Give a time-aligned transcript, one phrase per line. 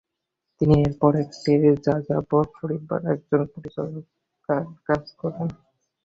[0.61, 1.51] তিনি এরপর একটি
[1.85, 5.47] যাযাবর পরিবারে একজন পরিচারিকার কাজ করেন।